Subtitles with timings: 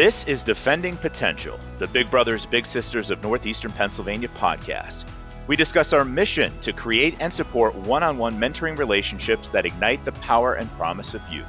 [0.00, 5.04] This is Defending Potential, the Big Brothers Big Sisters of Northeastern Pennsylvania podcast.
[5.46, 10.02] We discuss our mission to create and support one on one mentoring relationships that ignite
[10.06, 11.44] the power and promise of youth.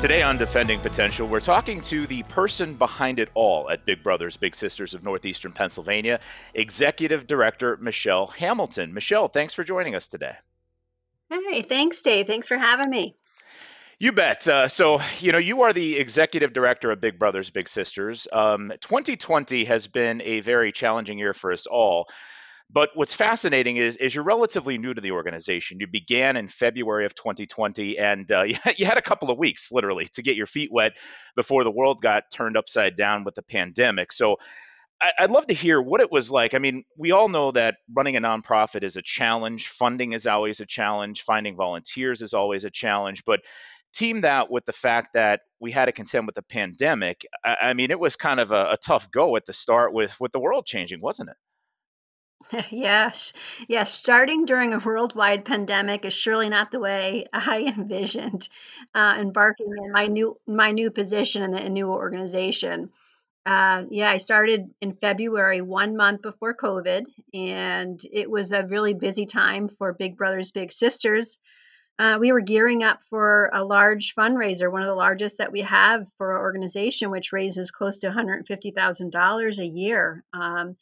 [0.00, 4.36] Today on Defending Potential, we're talking to the person behind it all at Big Brothers
[4.36, 6.18] Big Sisters of Northeastern Pennsylvania,
[6.54, 8.94] Executive Director Michelle Hamilton.
[8.94, 10.34] Michelle, thanks for joining us today.
[11.30, 12.26] Hey, thanks, Dave.
[12.26, 13.14] Thanks for having me.
[14.02, 14.48] You bet.
[14.48, 18.26] Uh, so, you know, you are the executive director of Big Brothers Big Sisters.
[18.32, 22.08] Um, 2020 has been a very challenging year for us all.
[22.68, 25.78] But what's fascinating is, is you're relatively new to the organization.
[25.78, 28.42] You began in February of 2020, and uh,
[28.76, 30.96] you had a couple of weeks, literally, to get your feet wet
[31.36, 34.12] before the world got turned upside down with the pandemic.
[34.12, 34.38] So
[35.18, 36.54] I'd love to hear what it was like.
[36.54, 39.68] I mean, we all know that running a nonprofit is a challenge.
[39.68, 41.22] Funding is always a challenge.
[41.22, 43.24] Finding volunteers is always a challenge.
[43.24, 43.40] But
[43.92, 47.74] team that with the fact that we had to contend with the pandemic, I, I
[47.74, 50.40] mean, it was kind of a, a tough go at the start with with the
[50.40, 51.36] world changing, wasn't it?
[52.70, 53.32] Yes,
[53.68, 53.94] yes.
[53.94, 58.48] Starting during a worldwide pandemic is surely not the way I envisioned
[58.94, 62.90] uh, embarking in my new my new position in the new organization.
[63.44, 68.94] Uh, yeah, I started in February, one month before COVID, and it was a really
[68.94, 71.40] busy time for Big Brothers Big Sisters.
[72.02, 75.60] Uh, we were gearing up for a large fundraiser, one of the largest that we
[75.60, 80.24] have for our organization, which raises close to $150,000 a year.
[80.32, 80.76] Um,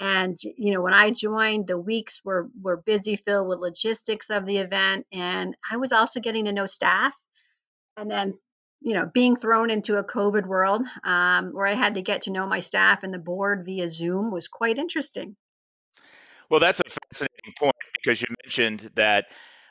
[0.00, 4.46] and you know, when I joined, the weeks were were busy, filled with logistics of
[4.46, 7.14] the event, and I was also getting to know staff.
[7.98, 8.32] And then,
[8.80, 12.32] you know, being thrown into a COVID world um, where I had to get to
[12.32, 15.36] know my staff and the board via Zoom was quite interesting.
[16.48, 19.26] Well, that's a fascinating point because you mentioned that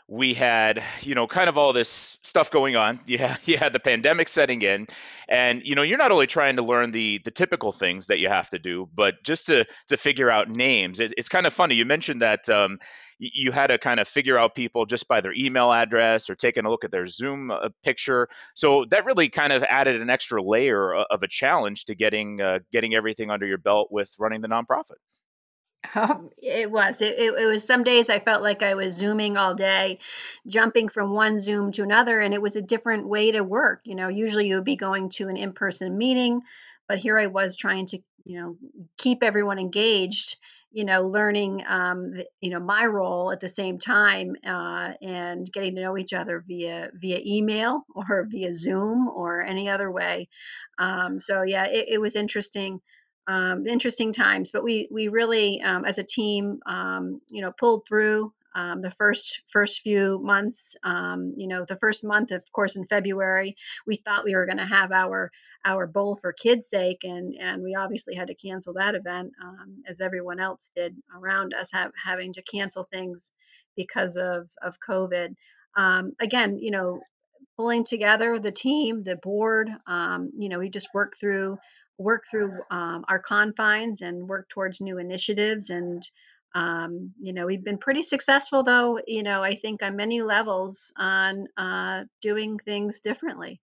[0.08, 3.00] we had you know kind of all this stuff going on.
[3.08, 4.88] You had, you had the pandemic setting in.
[5.30, 8.28] And you know you're not only trying to learn the the typical things that you
[8.28, 11.00] have to do but just to to figure out names.
[11.00, 12.80] It, it's kind of funny you mentioned that um,
[13.18, 16.66] you had to kind of figure out people just by their email address or taking
[16.66, 18.28] a look at their zoom uh, picture.
[18.54, 22.60] So that really kind of added an extra layer of a challenge to getting uh,
[22.72, 24.98] getting everything under your belt with running the nonprofit
[25.96, 27.02] Oh, it was.
[27.02, 30.00] It, it, it, was some days I felt like I was zooming all day,
[30.48, 33.82] jumping from one Zoom to another, and it was a different way to work.
[33.86, 36.42] You know, usually you would be going to an in person meeting,
[36.88, 38.58] but here I was trying to, you know,
[38.98, 40.38] keep everyone engaged.
[40.76, 45.76] You know, learning, um, you know, my role at the same time, uh, and getting
[45.76, 50.30] to know each other via via email or via Zoom or any other way.
[50.80, 52.82] Um, so yeah, it, it was interesting
[53.28, 57.88] um, interesting times, but we we really, um, as a team, um, you know, pulled
[57.88, 60.76] through um, the first first few months.
[60.84, 63.56] Um, you know, the first month, of course, in February,
[63.88, 65.32] we thought we were going to have our
[65.66, 69.84] our bowl for kids' sake, and and we obviously had to cancel that event, um,
[69.88, 73.32] as everyone else did around us, have, having to cancel things
[73.76, 75.36] because of of COVID.
[76.20, 77.00] again, you know,
[77.58, 79.70] pulling together the team, the board.
[80.38, 81.58] you know, we just worked through
[81.98, 86.08] work through um, our confines and work towards new initiatives and
[86.56, 90.94] um, you know we've been pretty successful though you know i think on many levels
[90.98, 93.60] on uh, doing things differently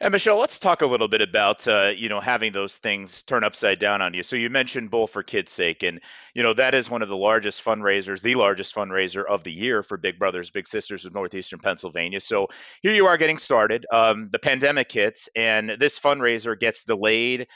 [0.00, 3.42] and Michelle, let's talk a little bit about uh, you know having those things turn
[3.42, 4.22] upside down on you.
[4.22, 6.00] So you mentioned Bowl for Kids' Sake, and
[6.34, 9.82] you know that is one of the largest fundraisers, the largest fundraiser of the year
[9.82, 12.20] for Big Brothers Big Sisters of Northeastern Pennsylvania.
[12.20, 12.48] So
[12.80, 13.86] here you are getting started.
[13.92, 17.48] Um, the pandemic hits, and this fundraiser gets delayed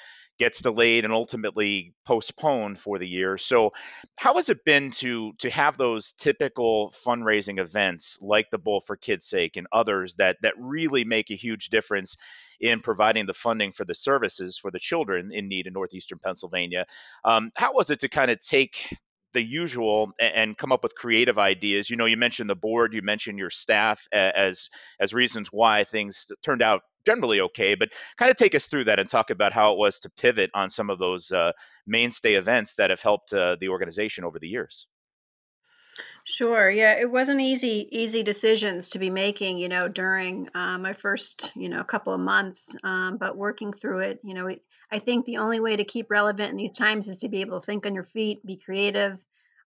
[0.42, 3.38] gets delayed and ultimately postponed for the year.
[3.38, 3.70] So,
[4.19, 8.97] how has it been to to have those typical fundraising events like the Bowl for
[8.97, 12.16] Kids' Sake and others that that really make a huge difference
[12.60, 16.86] in providing the funding for the services for the children in need in northeastern Pennsylvania?
[17.25, 18.93] Um, how was it to kind of take
[19.32, 23.02] the usual and come up with creative ideas you know you mentioned the board you
[23.02, 24.69] mentioned your staff as
[25.00, 27.75] as reasons why things turned out generally okay.
[27.75, 30.50] But kind of take us through that and talk about how it was to pivot
[30.55, 31.52] on some of those uh,
[31.87, 34.87] mainstay events that have helped uh, the organization over the years.
[36.24, 36.70] Sure.
[36.70, 41.50] Yeah, it wasn't easy easy decisions to be making, you know, during uh, my first,
[41.56, 42.76] you know, couple of months.
[42.84, 44.48] Um, but working through it, you know,
[44.90, 47.58] I think the only way to keep relevant in these times is to be able
[47.58, 49.24] to think on your feet, be creative,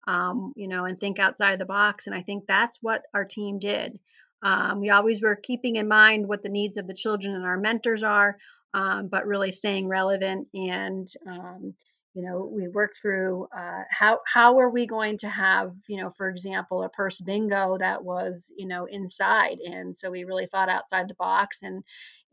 [0.07, 2.07] um, you know, and think outside the box.
[2.07, 3.99] And I think that's what our team did.
[4.43, 7.57] Um, we always were keeping in mind what the needs of the children and our
[7.57, 8.37] mentors are,
[8.75, 11.75] um, but really staying relevant and um,
[12.15, 16.11] you know, we worked through uh, how how are we going to have, you know,
[16.11, 20.69] for example, a purse bingo that was, you know, inside, and so we really thought
[20.69, 21.83] outside the box and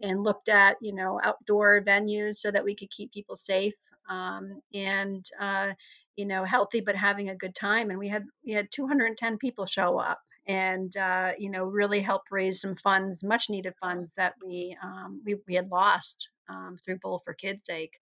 [0.01, 3.75] and looked at, you know, outdoor venues so that we could keep people safe
[4.09, 5.69] um, and uh,
[6.15, 7.89] you know healthy, but having a good time.
[7.89, 12.23] And we had we had 210 people show up, and uh, you know really help
[12.31, 16.99] raise some funds, much needed funds that we um, we, we had lost um, through
[16.99, 17.93] Bowl for Kids' sake.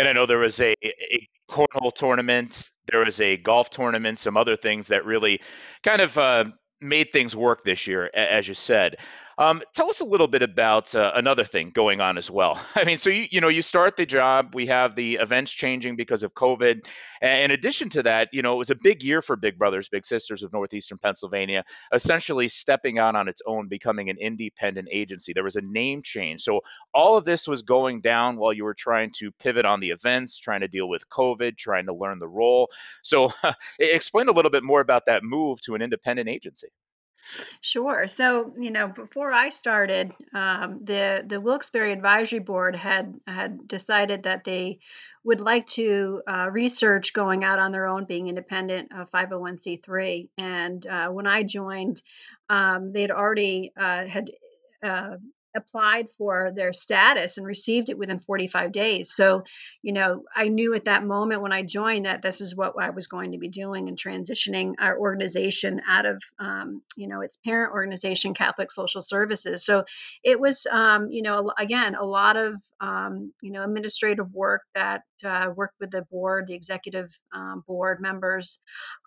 [0.00, 4.38] And I know there was a, a cornhole tournament, there was a golf tournament, some
[4.38, 5.42] other things that really
[5.82, 6.44] kind of uh,
[6.80, 8.96] made things work this year, as you said.
[9.40, 12.60] Um, tell us a little bit about uh, another thing going on as well.
[12.74, 15.96] I mean, so you you know you start the job, we have the events changing
[15.96, 16.86] because of COVID.
[17.22, 19.88] And in addition to that, you know it was a big year for Big Brothers
[19.88, 25.32] Big Sisters of Northeastern Pennsylvania, essentially stepping out on its own, becoming an independent agency.
[25.32, 26.60] There was a name change, so
[26.92, 30.38] all of this was going down while you were trying to pivot on the events,
[30.38, 32.68] trying to deal with COVID, trying to learn the role.
[33.02, 33.32] So
[33.78, 36.68] explain a little bit more about that move to an independent agency.
[37.60, 38.06] Sure.
[38.06, 44.24] So, you know, before I started, um, the the Wilkes-Barre Advisory Board had had decided
[44.24, 44.78] that they
[45.24, 50.30] would like to uh, research going out on their own, being independent of 501c3.
[50.38, 52.02] And uh, when I joined,
[52.48, 54.30] um, they had already uh, had
[54.82, 55.16] uh,
[55.54, 59.12] applied for their status and received it within 45 days.
[59.14, 59.42] So,
[59.82, 62.90] you know, I knew at that moment when I joined that this is what I
[62.90, 67.36] was going to be doing and transitioning our organization out of, um, you know, its
[67.36, 69.64] parent organization, Catholic Social Services.
[69.64, 69.84] So
[70.22, 75.02] it was, um, you know, again, a lot of, um, you know, administrative work that
[75.24, 78.58] uh, worked with the board, the executive um, board members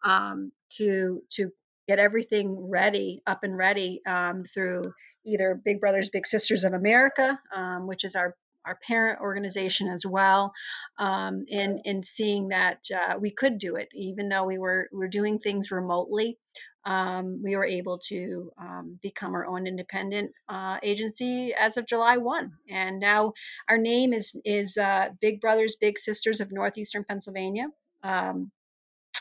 [0.03, 1.51] um, to, to
[1.87, 4.93] get everything ready, up and ready um, through
[5.25, 8.35] either Big Brothers Big Sisters of America, um, which is our
[8.65, 10.53] our parent organization as well,
[10.97, 15.07] um, and seeing that uh, we could do it, even though we were we were
[15.07, 16.37] doing things remotely.
[16.85, 22.17] Um, we were able to um, become our own independent uh, agency as of July
[22.17, 22.51] 1.
[22.69, 23.33] And now
[23.69, 27.67] our name is, is uh, Big Brothers Big Sisters of Northeastern Pennsylvania.
[28.03, 28.51] Um,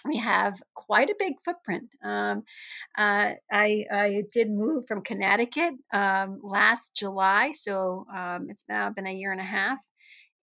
[0.04, 1.94] we have quite a big footprint.
[2.02, 2.42] Um,
[2.96, 9.06] uh, I, I, did move from Connecticut um, last July, so um, it's now been
[9.06, 9.78] a year and a half,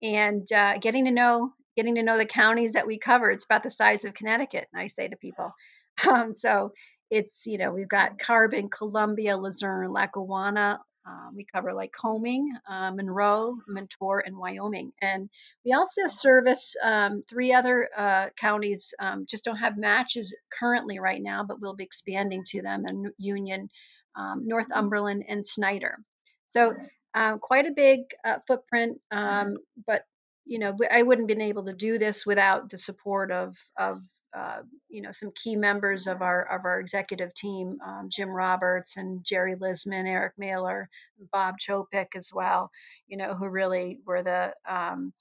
[0.02, 3.31] and uh, getting to know getting to know the counties that we cover.
[3.31, 4.66] It's about the size of Connecticut.
[4.75, 5.52] I say to people,
[6.08, 6.72] um, so
[7.10, 13.56] it's you know we've got Carbon, Columbia, Luzerne, Lackawanna, um, we cover Lycoming, uh, Monroe,
[13.66, 14.92] Montour, and Wyoming.
[15.00, 15.30] And
[15.64, 21.22] we also service um, three other uh, counties, um, just don't have matches currently right
[21.22, 23.70] now, but we'll be expanding to them in Union,
[24.16, 25.98] um, Northumberland, and Snyder.
[26.46, 26.74] So
[27.14, 29.56] uh, quite a big uh, footprint, um,
[29.86, 30.04] but
[30.44, 34.00] you know, I wouldn't have been able to do this without the support of, of
[34.36, 34.58] uh,
[34.88, 39.25] you know some key members of our of our executive team, um, Jim Roberts and
[39.25, 40.88] Jerry Lisman, Eric Mailer,
[41.32, 42.70] Bob Chopik as well.
[43.06, 45.12] You know who really were the um,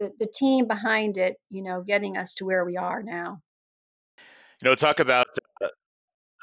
[0.00, 1.36] the, the team behind it.
[1.50, 3.40] You know, getting us to where we are now.
[4.62, 5.26] You know, talk about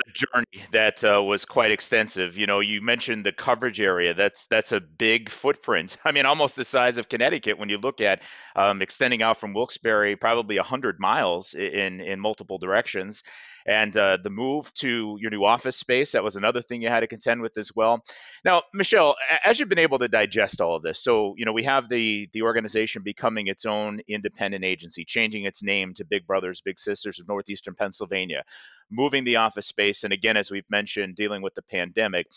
[0.07, 2.37] uh, journey that uh, was quite extensive.
[2.37, 4.13] You know, you mentioned the coverage area.
[4.13, 5.97] That's that's a big footprint.
[6.05, 8.21] I mean, almost the size of Connecticut when you look at
[8.55, 13.23] um, extending out from Wilkes-Barre, probably hundred miles in in multiple directions.
[13.65, 17.01] And uh, the move to your new office space, that was another thing you had
[17.01, 18.03] to contend with as well.
[18.43, 19.15] Now, Michelle,
[19.45, 22.29] as you've been able to digest all of this, so, you know, we have the,
[22.33, 27.19] the organization becoming its own independent agency, changing its name to Big Brothers, Big Sisters
[27.19, 28.43] of Northeastern Pennsylvania,
[28.89, 32.27] moving the office space, and again, as we've mentioned, dealing with the pandemic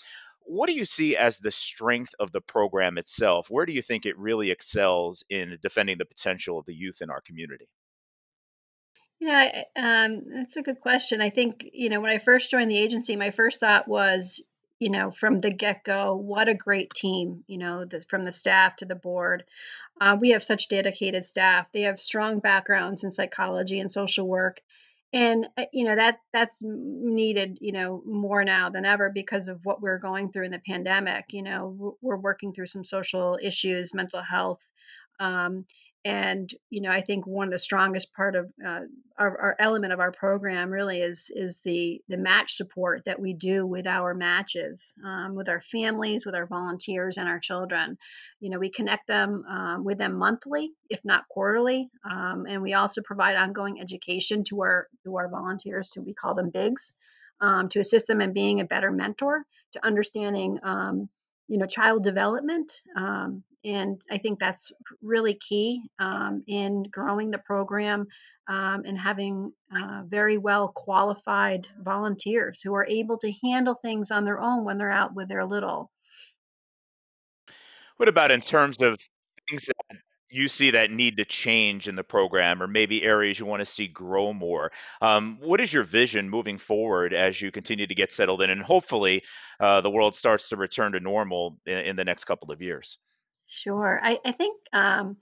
[0.47, 3.49] what do you see as the strength of the program itself?
[3.51, 7.11] Where do you think it really excels in defending the potential of the youth in
[7.11, 7.67] our community?
[9.21, 11.21] Yeah, um, that's a good question.
[11.21, 14.43] I think, you know, when I first joined the agency, my first thought was,
[14.79, 18.33] you know, from the get go, what a great team, you know, the, from the
[18.33, 19.45] staff to the board.
[20.01, 21.71] Uh, we have such dedicated staff.
[21.73, 24.61] They have strong backgrounds in psychology and social work.
[25.13, 29.61] And uh, you know that that's needed, you know, more now than ever because of
[29.65, 31.27] what we're going through in the pandemic.
[31.33, 34.61] You know, we're working through some social issues, mental health,
[35.21, 35.67] um,
[36.05, 38.81] and you know i think one of the strongest part of uh,
[39.19, 43.33] our, our, element of our program really is is the the match support that we
[43.33, 47.97] do with our matches um, with our families with our volunteers and our children.
[48.41, 52.75] You know we connect them um, with them monthly if not quarterly um, and we
[52.75, 56.95] also provide ongoing education to our to our volunteers so we call them bigs
[57.41, 61.09] um, to assist them in being a better mentor to understanding um,
[61.49, 67.39] you know child development um, and I think that's really key um, in growing the
[67.39, 68.07] program
[68.49, 74.25] um, and having uh, very well qualified volunteers who are able to handle things on
[74.25, 75.91] their own when they're out with their little.
[77.97, 78.99] What about in terms of
[79.49, 79.99] things that
[80.31, 83.67] you see that need to change in the program or maybe areas you want to
[83.67, 84.73] see grow more?
[85.01, 88.61] Um, what is your vision moving forward as you continue to get settled in and
[88.61, 89.23] hopefully
[89.61, 92.99] uh, the world starts to return to normal in, in the next couple of years?
[93.47, 94.01] Sure.
[94.03, 95.17] I, I think um,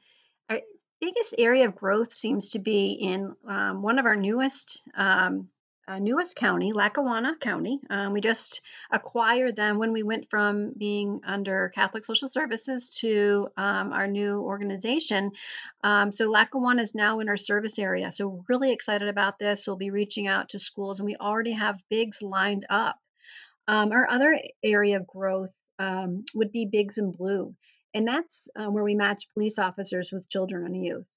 [0.49, 0.61] our
[1.01, 5.49] biggest area of growth seems to be in um, one of our newest um,
[5.89, 7.81] uh, newest county, Lackawanna County.
[7.91, 8.61] Um, we just
[8.93, 14.41] acquired them when we went from being under Catholic Social Services to um, our new
[14.41, 15.33] organization.
[15.83, 18.13] Um, so Lackawanna is now in our service area.
[18.13, 19.67] So really excited about this.
[19.67, 22.97] We'll be reaching out to schools, and we already have bigs lined up.
[23.67, 25.59] Our other area of growth
[26.35, 27.57] would be Bigs in Blue.
[27.95, 31.09] And that's uh, where we match police officers with children and youth.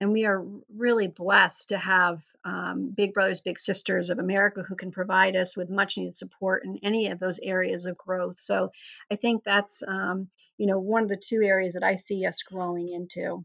[0.00, 0.44] And we are
[0.76, 5.56] really blessed to have um, Big Brothers, Big Sisters of America who can provide us
[5.56, 8.38] with much needed support in any of those areas of growth.
[8.38, 8.70] So
[9.10, 12.44] I think that's, um, you know, one of the two areas that I see us
[12.44, 13.44] growing into.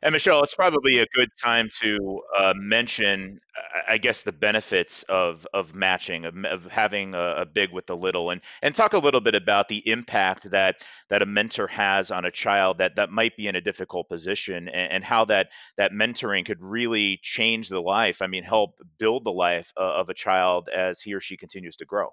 [0.00, 3.38] And Michelle, it's probably a good time to uh, mention,
[3.88, 7.96] I guess, the benefits of of matching, of, of having a, a, big with the
[7.96, 12.12] little, and and talk a little bit about the impact that that a mentor has
[12.12, 15.48] on a child that that might be in a difficult position, and, and how that
[15.76, 18.22] that mentoring could really change the life.
[18.22, 21.76] I mean, help build the life uh, of a child as he or she continues
[21.78, 22.10] to grow.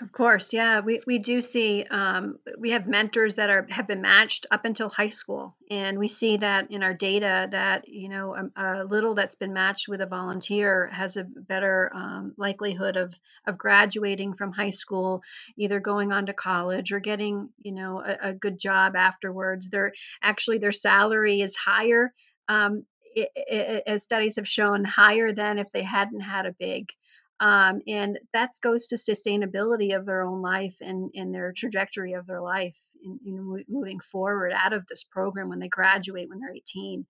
[0.00, 4.02] Of course, yeah, we, we do see um, we have mentors that are have been
[4.02, 8.34] matched up until high school, and we see that in our data that you know
[8.56, 13.14] a, a little that's been matched with a volunteer has a better um, likelihood of
[13.46, 15.22] of graduating from high school,
[15.56, 19.68] either going on to college or getting you know a, a good job afterwards.
[19.68, 22.12] Their actually their salary is higher,
[22.48, 22.84] um,
[23.14, 26.90] it, it, as studies have shown, higher than if they hadn't had a big.
[27.40, 32.26] Um, and that goes to sustainability of their own life and, and their trajectory of
[32.26, 36.54] their life in, in moving forward out of this program when they graduate when they're
[36.54, 37.06] 18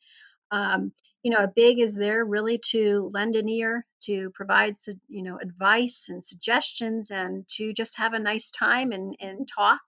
[0.50, 4.76] um, you know a big is there really to lend an ear to provide
[5.08, 9.80] you know advice and suggestions and to just have a nice time and, and talk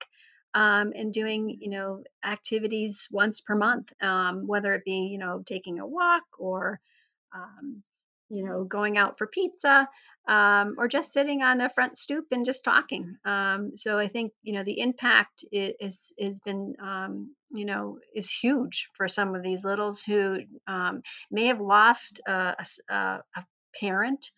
[0.54, 5.42] um, and doing you know activities once per month um, whether it be you know
[5.44, 6.80] taking a walk or
[7.34, 7.82] um,
[8.28, 9.88] you know, going out for pizza,
[10.28, 13.16] um, or just sitting on a front stoop and just talking.
[13.24, 18.30] Um, so I think you know the impact is has been um, you know is
[18.30, 22.56] huge for some of these littles who um, may have lost a,
[22.90, 23.44] a, a
[23.80, 24.30] parent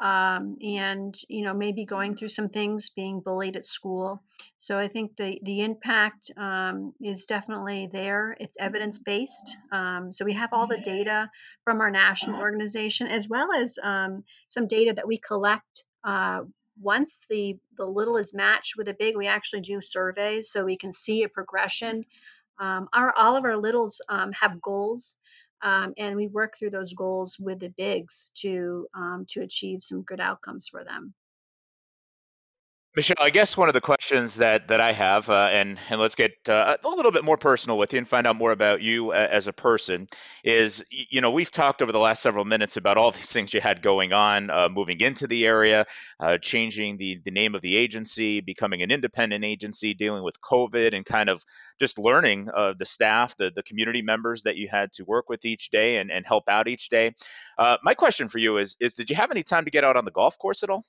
[0.00, 4.22] um, and you know maybe going through some things being bullied at school.
[4.58, 8.36] So i think the the impact um, is definitely there.
[8.38, 11.30] It's evidence based um, so we have all the data
[11.64, 16.40] from our national organization as well as um, some data that we collect uh,
[16.80, 20.76] once the the little is matched with a big we actually do surveys so we
[20.76, 22.04] can see a progression.
[22.58, 25.16] Um, our all of our littles um, have goals
[25.62, 30.02] um, and we work through those goals with the bigs to um, to achieve some
[30.02, 31.14] good outcomes for them.
[32.96, 36.14] Michelle, I guess one of the questions that that I have, uh, and and let's
[36.14, 39.10] get uh, a little bit more personal with you and find out more about you
[39.10, 40.08] uh, as a person,
[40.42, 43.60] is you know we've talked over the last several minutes about all these things you
[43.60, 45.84] had going on, uh, moving into the area,
[46.20, 50.96] uh, changing the the name of the agency, becoming an independent agency, dealing with COVID,
[50.96, 51.44] and kind of
[51.78, 55.44] just learning uh, the staff, the the community members that you had to work with
[55.44, 57.14] each day and and help out each day.
[57.58, 60.06] my question for you is is did you have any time to get out on
[60.06, 60.82] the golf course at all?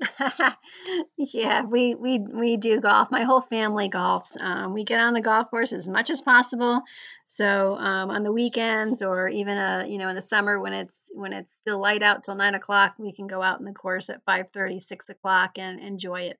[1.16, 3.10] yeah, we we we do golf.
[3.10, 4.40] My whole family golfs.
[4.40, 6.82] Um, we get on the golf course as much as possible.
[7.26, 11.10] So um, on the weekends, or even uh, you know in the summer when it's
[11.12, 14.08] when it's still light out till nine o'clock, we can go out in the course
[14.08, 16.38] at 5:30, 6 o'clock, and enjoy it.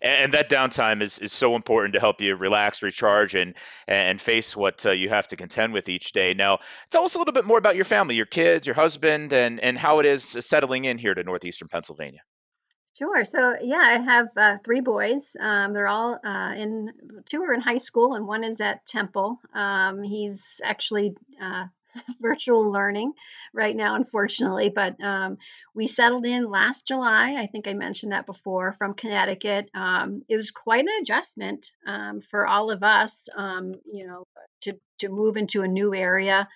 [0.00, 3.54] And that downtime is, is so important to help you relax, recharge, and
[3.86, 6.32] and face what uh, you have to contend with each day.
[6.32, 6.60] Now,
[6.90, 9.78] tell us a little bit more about your family, your kids, your husband, and and
[9.78, 12.22] how it is settling in here to northeastern Pennsylvania.
[12.96, 13.26] Sure.
[13.26, 15.36] So yeah, I have uh, three boys.
[15.38, 16.90] Um, they're all uh, in
[17.26, 19.38] two are in high school, and one is at Temple.
[19.54, 21.64] Um, he's actually uh,
[22.22, 23.12] virtual learning
[23.52, 24.70] right now, unfortunately.
[24.70, 25.36] But um,
[25.74, 27.36] we settled in last July.
[27.38, 29.68] I think I mentioned that before from Connecticut.
[29.74, 33.28] Um, it was quite an adjustment um, for all of us.
[33.36, 34.24] Um, you know,
[34.62, 36.48] to to move into a new area.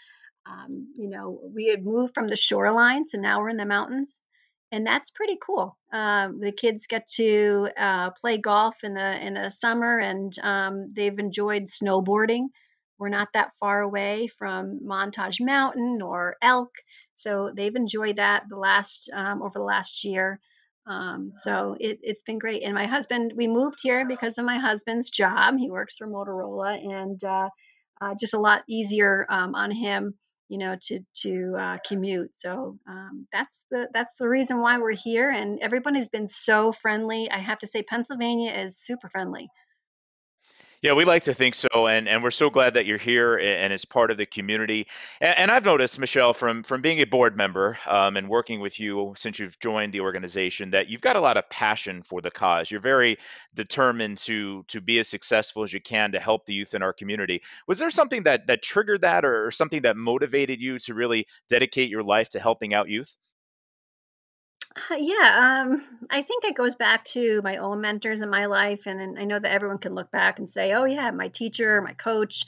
[0.95, 4.23] you know, we had moved from the shoreline, so now we're in the mountains
[4.73, 5.77] and that's pretty cool.
[5.93, 10.89] Um, the kids get to uh, play golf in the in the summer, and um,
[10.95, 12.47] they've enjoyed snowboarding.
[12.99, 16.71] We're not that far away from Montage Mountain or Elk,
[17.15, 20.39] so they've enjoyed that the last um, over the last year.
[20.87, 22.63] Um, so it, has been great.
[22.63, 25.55] And my husband, we moved here because of my husband's job.
[25.59, 27.49] He works for Motorola, and uh,
[28.01, 30.15] uh, just a lot easier um, on him
[30.51, 32.35] you know, to to uh, commute.
[32.35, 35.31] So um, that's the that's the reason why we're here.
[35.31, 37.31] And everybody's been so friendly.
[37.31, 39.49] I have to say, Pennsylvania is super friendly.
[40.83, 43.71] Yeah, we like to think so, and and we're so glad that you're here and
[43.71, 44.87] as part of the community.
[45.21, 48.81] And, and I've noticed, Michelle, from from being a board member um, and working with
[48.81, 52.31] you since you've joined the organization, that you've got a lot of passion for the
[52.31, 52.71] cause.
[52.71, 53.19] You're very
[53.55, 56.95] determined to to be as successful as you can to help the youth in our
[56.95, 57.43] community.
[57.67, 61.91] Was there something that that triggered that, or something that motivated you to really dedicate
[61.91, 63.15] your life to helping out youth?
[64.77, 68.87] Uh, yeah, um, I think it goes back to my own mentors in my life,
[68.87, 71.83] and, and I know that everyone can look back and say, "Oh yeah, my teacher,
[71.83, 72.45] my coach,"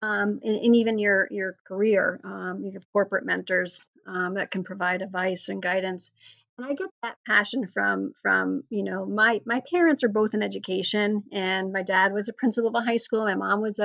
[0.00, 2.20] um, and, and, even your your career.
[2.22, 6.12] Um, you have corporate mentors um, that can provide advice and guidance,
[6.56, 10.42] and I get that passion from from you know my my parents are both in
[10.42, 13.84] education, and my dad was a principal of a high school, my mom was a,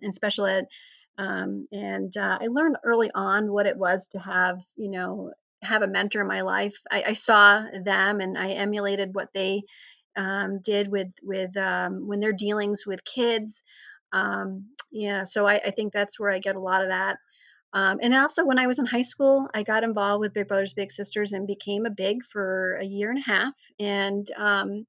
[0.00, 0.66] a in special ed.
[1.18, 5.82] Um, and uh, I learned early on what it was to have, you know, have
[5.82, 6.74] a mentor in my life.
[6.90, 9.62] I, I saw them and I emulated what they
[10.16, 13.64] um, did with with um, when they're dealings with kids.
[14.12, 17.16] Um, yeah, so I, I, think that's where I get a lot of that.
[17.72, 20.74] Um, and also, when I was in high school, I got involved with Big Brothers
[20.74, 23.54] Big Sisters and became a big for a year and a half.
[23.80, 24.86] And um,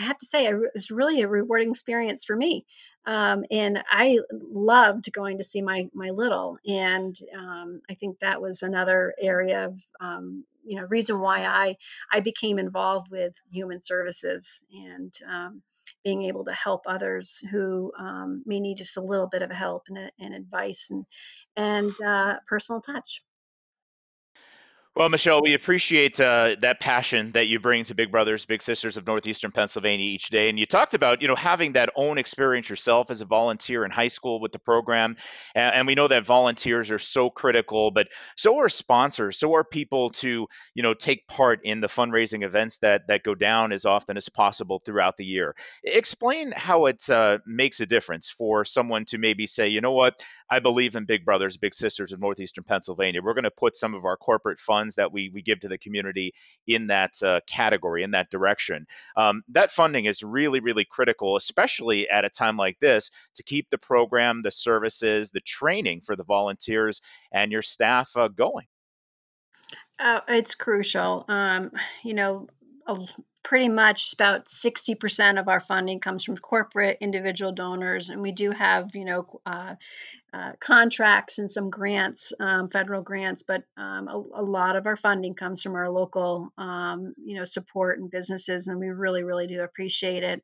[0.00, 2.66] I have to say, it was really a rewarding experience for me.
[3.06, 8.40] Um, and I loved going to see my my little, and um, I think that
[8.40, 11.76] was another area of um, you know reason why I
[12.10, 15.62] I became involved with human services and um,
[16.02, 19.84] being able to help others who um, may need just a little bit of help
[19.88, 21.04] and, and advice and
[21.56, 23.22] and uh, personal touch.
[24.96, 28.96] Well, Michelle, we appreciate uh, that passion that you bring to Big Brothers Big Sisters
[28.96, 30.48] of Northeastern Pennsylvania each day.
[30.48, 33.90] And you talked about, you know, having that own experience yourself as a volunteer in
[33.90, 35.16] high school with the program.
[35.56, 39.36] And, and, we know that volunteers are so critical, but so are sponsors.
[39.36, 43.34] So are people to, you know, take part in the fundraising events that that go
[43.34, 45.56] down as often as possible throughout the year.
[45.82, 50.22] Explain how it uh, makes a difference for someone to maybe say, you know what,
[50.48, 53.20] I believe in Big Brothers Big Sisters of Northeastern Pennsylvania.
[53.20, 55.68] We're going to put some of our corporate funds funds that we we give to
[55.68, 56.34] the community
[56.66, 58.86] in that uh, category in that direction.
[59.16, 63.70] Um, that funding is really really critical, especially at a time like this, to keep
[63.70, 67.00] the program, the services, the training for the volunteers
[67.32, 68.66] and your staff uh, going.
[69.98, 71.24] Uh, it's crucial.
[71.28, 71.70] Um,
[72.02, 72.48] you know,
[73.42, 78.50] pretty much about 60% of our funding comes from corporate individual donors and we do
[78.50, 79.74] have you know uh,
[80.34, 84.96] uh, contracts and some grants um, federal grants but um, a, a, lot of our
[84.96, 89.46] funding comes from our local um, you know support and businesses and we really really
[89.46, 90.42] do appreciate it.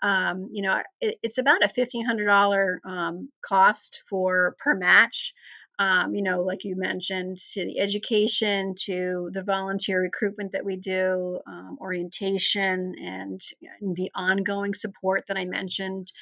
[0.00, 5.32] Um, you know it, it's about a $1500 um, cost for per match.
[5.78, 10.76] Um, you know, like you mentioned, to the education, to the volunteer recruitment that we
[10.76, 11.40] do,
[11.80, 13.40] orientation, and
[13.80, 16.12] the ongoing support that I mentioned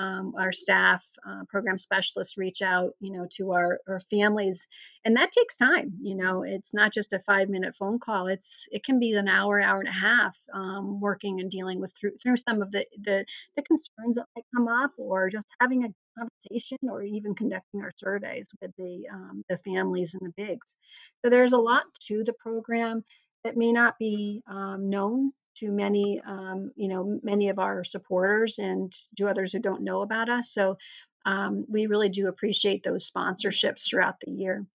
[0.00, 4.66] um, our staff, uh, program specialists reach out, you know, to our, our families,
[5.04, 5.92] and that takes time.
[6.00, 8.26] You know, it's not just a five minute phone call.
[8.28, 11.92] It's it can be an hour, hour and a half um, working and dealing with
[11.98, 13.24] through through some of the, the
[13.56, 17.92] the concerns that might come up, or just having a conversation, or even conducting our
[17.96, 20.76] surveys with the um, the families and the bigs.
[21.22, 23.04] So there's a lot to the program
[23.44, 28.58] that may not be um, known to many, um, you know, many of our supporters
[28.58, 30.50] and to others who don't know about us.
[30.50, 30.78] So
[31.24, 34.66] um, we really do appreciate those sponsorships throughout the year.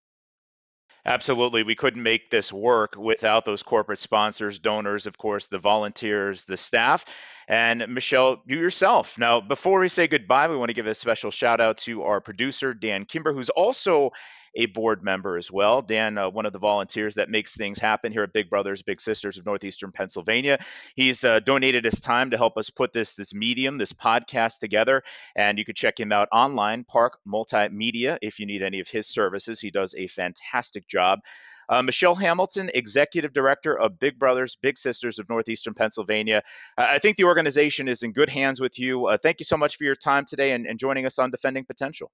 [1.07, 1.61] Absolutely.
[1.61, 6.57] We couldn't make this work without those corporate sponsors, donors, of course, the volunteers, the
[6.57, 7.05] staff,
[7.47, 9.17] and Michelle, you yourself.
[9.17, 12.21] Now, before we say goodbye, we want to give a special shout out to our
[12.21, 14.11] producer, Dan Kimber, who's also
[14.55, 15.81] a board member as well.
[15.81, 19.01] Dan, uh, one of the volunteers that makes things happen here at Big Brothers Big
[19.01, 20.59] Sisters of Northeastern Pennsylvania.
[20.95, 25.03] He's uh, donated his time to help us put this this medium, this podcast together,
[25.35, 29.07] and you can check him out online, Park Multimedia, if you need any of his
[29.07, 29.59] services.
[29.59, 31.19] He does a fantastic job.
[31.69, 36.43] Uh, Michelle Hamilton, Executive Director of Big Brothers Big Sisters of Northeastern Pennsylvania.
[36.77, 39.07] I think the organization is in good hands with you.
[39.07, 41.65] Uh, thank you so much for your time today and, and joining us on Defending
[41.65, 42.11] Potential.